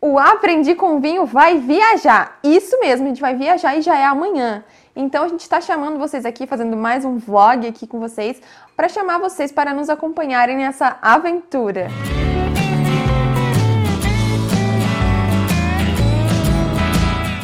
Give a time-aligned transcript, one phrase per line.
[0.00, 2.38] o Aprendi com Vinho vai viajar.
[2.42, 4.64] Isso mesmo, a gente vai viajar e já é amanhã.
[4.94, 8.40] Então a gente está chamando vocês aqui, fazendo mais um vlog aqui com vocês,
[8.76, 11.88] para chamar vocês para nos acompanharem nessa aventura.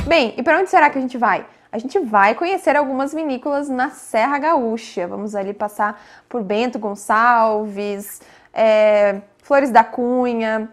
[0.06, 1.44] Bem, e para onde será que a gente vai?
[1.72, 5.08] A gente vai conhecer algumas vinícolas na Serra Gaúcha.
[5.08, 8.20] Vamos ali passar por Bento Gonçalves,
[8.52, 10.70] é, Flores da Cunha,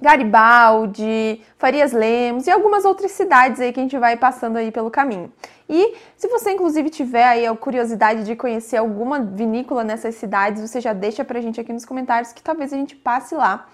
[0.00, 4.90] Garibaldi, Farias Lemos e algumas outras cidades aí que a gente vai passando aí pelo
[4.90, 5.32] caminho.
[5.68, 10.80] E se você inclusive tiver aí a curiosidade de conhecer alguma vinícola nessas cidades, você
[10.80, 13.66] já deixa pra gente aqui nos comentários que talvez a gente passe lá.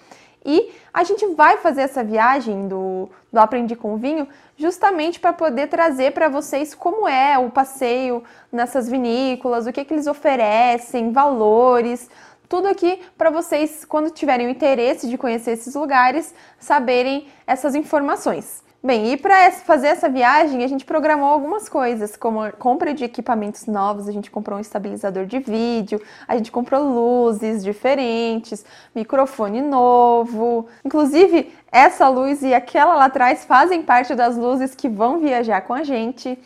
[0.43, 5.67] E a gente vai fazer essa viagem do, do Aprendi com Vinho justamente para poder
[5.67, 12.09] trazer para vocês como é o passeio nessas vinícolas, o que, que eles oferecem, valores,
[12.51, 18.61] tudo aqui para vocês, quando tiverem o interesse de conhecer esses lugares, saberem essas informações.
[18.83, 23.05] Bem, e para fazer essa viagem, a gente programou algumas coisas, como a compra de
[23.05, 29.61] equipamentos novos, a gente comprou um estabilizador de vídeo, a gente comprou luzes diferentes, microfone
[29.61, 30.67] novo.
[30.83, 35.73] Inclusive, essa luz e aquela lá atrás fazem parte das luzes que vão viajar com
[35.73, 36.37] a gente.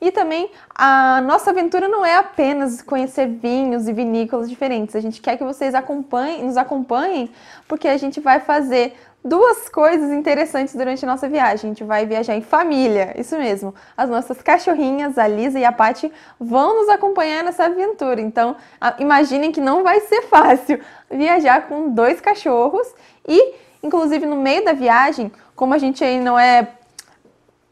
[0.00, 4.94] E também a nossa aventura não é apenas conhecer vinhos e vinícolas diferentes.
[4.94, 7.30] A gente quer que vocês acompanhem, nos acompanhem,
[7.66, 8.94] porque a gente vai fazer
[9.26, 11.70] duas coisas interessantes durante a nossa viagem.
[11.70, 13.74] A gente vai viajar em família, isso mesmo.
[13.96, 18.20] As nossas cachorrinhas, a Lisa e a Paty, vão nos acompanhar nessa aventura.
[18.20, 18.54] Então,
[18.98, 20.80] imaginem que não vai ser fácil
[21.10, 22.86] viajar com dois cachorros
[23.26, 26.68] e, inclusive, no meio da viagem, como a gente aí não é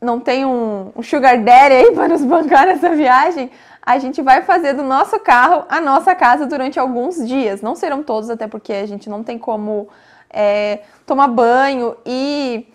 [0.05, 3.51] não tem um, um sugar daddy aí para nos bancar nessa viagem,
[3.83, 7.61] a gente vai fazer do nosso carro a nossa casa durante alguns dias.
[7.61, 9.89] Não serão todos, até porque a gente não tem como
[10.31, 12.67] é, tomar banho e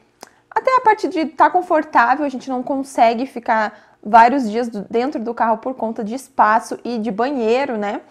[0.50, 5.22] até a parte de estar tá confortável, a gente não consegue ficar vários dias dentro
[5.22, 8.02] do carro por conta de espaço e de banheiro, né?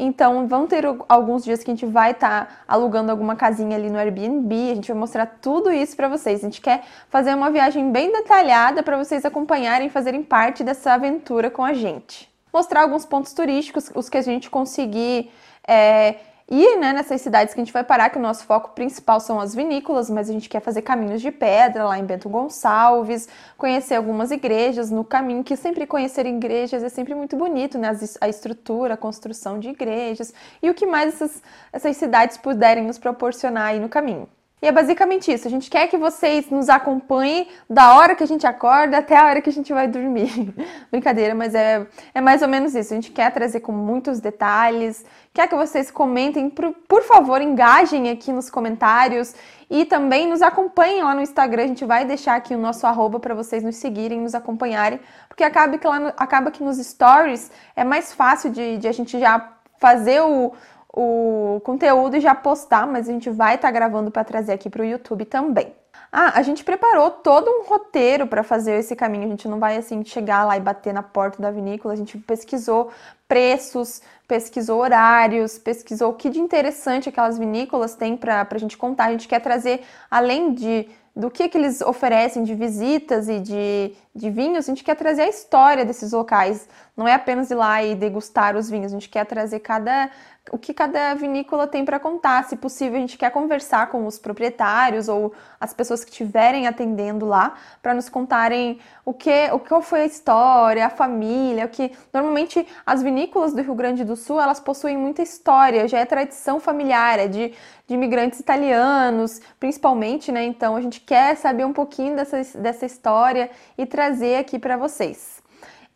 [0.00, 3.90] Então, vão ter alguns dias que a gente vai estar tá alugando alguma casinha ali
[3.90, 6.38] no Airbnb, a gente vai mostrar tudo isso para vocês.
[6.38, 11.50] A gente quer fazer uma viagem bem detalhada para vocês acompanharem fazerem parte dessa aventura
[11.50, 12.30] com a gente.
[12.52, 15.32] Mostrar alguns pontos turísticos, os que a gente conseguir
[15.66, 16.14] é,
[16.50, 19.38] e né, nessas cidades que a gente vai parar, que o nosso foco principal são
[19.38, 23.28] as vinícolas, mas a gente quer fazer caminhos de pedra lá em Bento Gonçalves,
[23.58, 27.90] conhecer algumas igrejas no caminho, que sempre conhecer igrejas é sempre muito bonito, né?
[28.20, 30.32] A estrutura, a construção de igrejas
[30.62, 34.26] e o que mais essas, essas cidades puderem nos proporcionar aí no caminho.
[34.60, 35.46] E é basicamente isso.
[35.46, 39.26] A gente quer que vocês nos acompanhem da hora que a gente acorda até a
[39.26, 40.52] hora que a gente vai dormir.
[40.90, 42.92] Brincadeira, mas é, é mais ou menos isso.
[42.92, 45.04] A gente quer trazer com muitos detalhes.
[45.32, 49.34] Quer que vocês comentem, por, por favor, engajem aqui nos comentários
[49.70, 51.62] e também nos acompanhem lá no Instagram.
[51.62, 54.98] A gente vai deixar aqui o nosso arroba para vocês nos seguirem, nos acompanharem,
[55.28, 58.92] porque acaba que, lá no, acaba que nos stories é mais fácil de, de a
[58.92, 60.52] gente já fazer o
[60.92, 64.70] o conteúdo e já postar, mas a gente vai estar tá gravando para trazer aqui
[64.70, 65.74] para o YouTube também.
[66.10, 69.24] Ah, a gente preparou todo um roteiro para fazer esse caminho.
[69.24, 71.92] A gente não vai assim chegar lá e bater na porta da vinícola.
[71.92, 72.90] A gente pesquisou
[73.28, 79.04] preços, pesquisou horários, pesquisou o que de interessante aquelas vinícolas têm para a gente contar.
[79.04, 83.92] A gente quer trazer, além de do que, que eles oferecem de visitas e de,
[84.14, 86.68] de vinhos, a gente quer trazer a história desses locais.
[86.96, 90.10] Não é apenas ir lá e degustar os vinhos, a gente quer trazer cada,
[90.52, 92.44] o que cada vinícola tem para contar.
[92.44, 97.26] Se possível, a gente quer conversar com os proprietários ou as pessoas que estiverem atendendo
[97.26, 101.90] lá para nos contarem o que, o que foi a história, a família, o que
[102.12, 106.60] normalmente as vinícolas do Rio Grande do Sul elas possuem muita história, já é tradição
[106.60, 107.52] familiar, é de,
[107.86, 110.44] de imigrantes italianos, principalmente, né?
[110.44, 115.42] Então a gente quer saber um pouquinho dessa, dessa história e trazer aqui para vocês.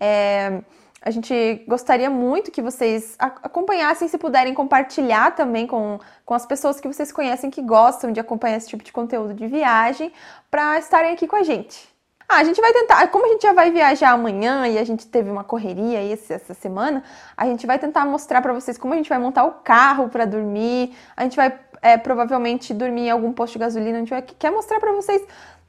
[0.01, 0.63] É,
[1.01, 6.81] a gente gostaria muito que vocês acompanhassem, se puderem compartilhar também com, com as pessoas
[6.81, 10.13] que vocês conhecem que gostam de acompanhar esse tipo de conteúdo de viagem,
[10.49, 11.92] para estarem aqui com a gente.
[12.33, 15.07] Ah, a gente vai tentar, como a gente já vai viajar amanhã e a gente
[15.07, 16.01] teve uma correria
[16.33, 17.05] essa semana,
[17.37, 20.25] a gente vai tentar mostrar para vocês como a gente vai montar o carro para
[20.25, 20.97] dormir.
[21.15, 21.53] A gente vai
[21.83, 23.99] é, provavelmente dormir em algum posto de gasolina.
[23.99, 25.23] A gente vai, quer mostrar para vocês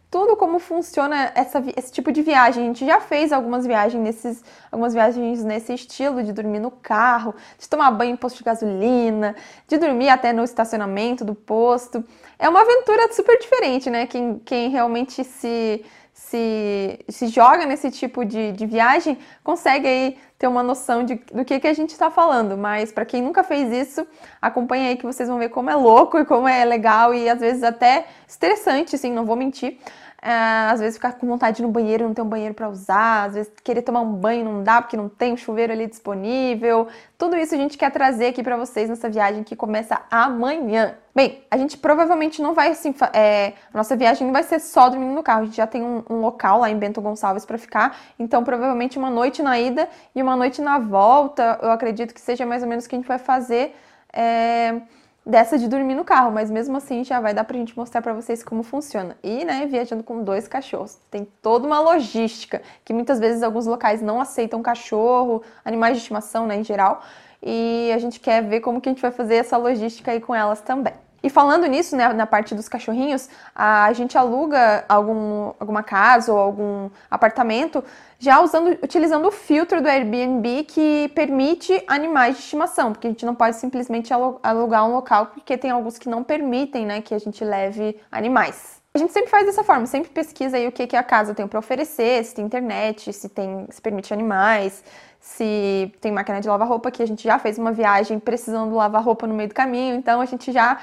[0.10, 2.64] tudo como funciona essa, esse tipo de viagem.
[2.64, 7.36] A gente já fez algumas viagens nesses, algumas viagens nesse estilo de dormir no carro,
[7.60, 9.36] de tomar banho em posto de gasolina,
[9.68, 12.06] de dormir até no estacionamento do posto.
[12.40, 14.08] É uma aventura super diferente, né?
[14.08, 15.84] Quem, quem realmente se
[16.14, 21.46] se, se joga nesse tipo de, de viagem, consegue aí ter uma noção de, do
[21.46, 22.58] que, que a gente está falando.
[22.58, 24.06] Mas para quem nunca fez isso,
[24.42, 27.40] acompanha aí que vocês vão ver como é louco e como é legal e às
[27.40, 29.78] vezes até estressante, assim, não vou mentir.
[30.26, 33.34] É, às vezes ficar com vontade no banheiro, não ter um banheiro para usar, às
[33.34, 36.88] vezes querer tomar um banho não dá porque não tem um chuveiro ali disponível.
[37.18, 40.96] Tudo isso a gente quer trazer aqui para vocês nessa viagem que começa amanhã.
[41.14, 45.14] Bem, a gente provavelmente não vai assim, é, nossa viagem não vai ser só dormindo
[45.14, 45.42] no carro.
[45.42, 48.98] A gente já tem um, um local lá em Bento Gonçalves para ficar, então provavelmente
[48.98, 51.60] uma noite na ida e uma noite na volta.
[51.62, 53.76] Eu acredito que seja mais ou menos o que a gente vai fazer.
[54.12, 54.82] É
[55.26, 58.14] dessa de dormir no carro, mas mesmo assim já vai dar pra gente mostrar para
[58.14, 59.18] vocês como funciona.
[59.24, 64.02] E, né, viajando com dois cachorros, tem toda uma logística, que muitas vezes alguns locais
[64.02, 67.02] não aceitam cachorro, animais de estimação, né, em geral,
[67.42, 70.36] e a gente quer ver como que a gente vai fazer essa logística aí com
[70.36, 70.94] elas também.
[71.24, 76.38] E falando nisso, né, na parte dos cachorrinhos, a gente aluga algum, alguma casa ou
[76.38, 77.82] algum apartamento
[78.20, 83.26] já usando, utilizando o filtro do Airbnb que permite animais de estimação, porque a gente
[83.26, 87.20] não pode simplesmente alugar um local, porque tem alguns que não permitem né, que a
[87.20, 88.82] gente leve animais.
[88.94, 91.48] A gente sempre faz dessa forma, sempre pesquisa aí o que, que a casa tem
[91.48, 94.84] para oferecer, se tem internet, se tem, se permite animais,
[95.20, 99.02] se tem máquina de lavar roupa, que a gente já fez uma viagem precisando lavar
[99.02, 100.78] roupa no meio do caminho, então a gente já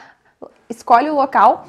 [0.69, 1.67] escolhe o local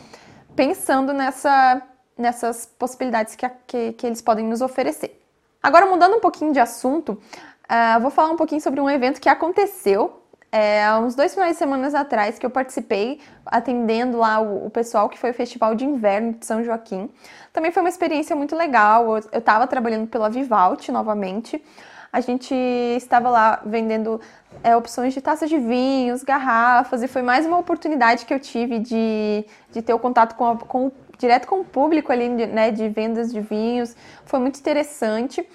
[0.55, 1.81] pensando nessa,
[2.17, 5.19] nessas possibilidades que, que, que eles podem nos oferecer.
[5.61, 9.29] Agora, mudando um pouquinho de assunto, uh, vou falar um pouquinho sobre um evento que
[9.29, 10.17] aconteceu
[10.51, 15.07] é, uns dois finais de semana atrás que eu participei atendendo lá o, o, pessoal
[15.07, 17.09] que foi o Festival de Inverno de São Joaquim.
[17.53, 19.17] Também foi uma experiência muito legal.
[19.31, 21.63] Eu estava trabalhando pela Vivalt novamente
[22.11, 24.19] a gente estava lá vendendo
[24.63, 28.79] é, opções de taças de vinhos, garrafas, e foi mais uma oportunidade que eu tive
[28.79, 32.89] de, de ter o contato com, a, com direto com o público ali, né, de
[32.89, 33.95] vendas de vinhos.
[34.25, 35.47] Foi muito interessante.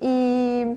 [0.00, 0.76] E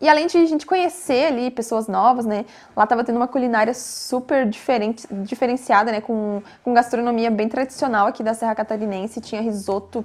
[0.00, 2.44] e além de a gente conhecer ali pessoas novas, né?
[2.76, 6.02] Lá estava tendo uma culinária super diferente, diferenciada, né?
[6.02, 9.22] Com, com gastronomia bem tradicional aqui da Serra Catarinense.
[9.22, 10.04] Tinha risoto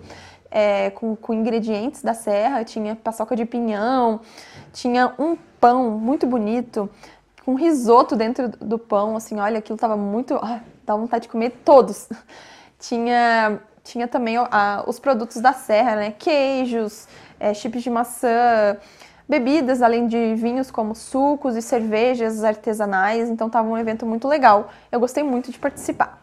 [0.51, 4.19] é, com, com ingredientes da serra, tinha paçoca de pinhão,
[4.73, 6.89] tinha um pão muito bonito,
[7.45, 10.35] com risoto dentro do pão, assim, olha, aquilo tava muito.
[10.35, 12.07] Ah, dá vontade de comer todos.
[12.77, 16.11] tinha, tinha também ah, os produtos da serra, né?
[16.11, 17.07] Queijos,
[17.39, 18.77] é, chips de maçã,
[19.27, 24.69] bebidas, além de vinhos como sucos e cervejas artesanais, então tava um evento muito legal.
[24.91, 26.20] Eu gostei muito de participar.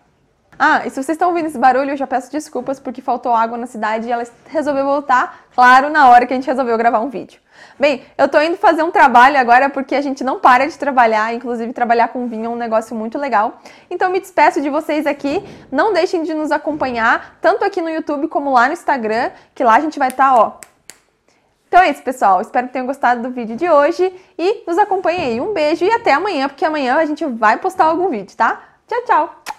[0.59, 3.57] Ah, e se vocês estão ouvindo esse barulho, eu já peço desculpas porque faltou água
[3.57, 7.09] na cidade e ela resolveu voltar, claro, na hora que a gente resolveu gravar um
[7.09, 7.41] vídeo.
[7.79, 11.33] Bem, eu tô indo fazer um trabalho agora porque a gente não para de trabalhar,
[11.33, 13.61] inclusive trabalhar com vinho é um negócio muito legal.
[13.89, 15.45] Então me despeço de vocês aqui.
[15.71, 19.77] Não deixem de nos acompanhar, tanto aqui no YouTube como lá no Instagram, que lá
[19.77, 20.53] a gente vai estar, tá, ó.
[21.69, 22.41] Então é isso, pessoal.
[22.41, 25.41] Espero que tenham gostado do vídeo de hoje e nos acompanhem aí.
[25.41, 28.61] Um beijo e até amanhã, porque amanhã a gente vai postar algum vídeo, tá?
[28.89, 29.58] Tchau, tchau!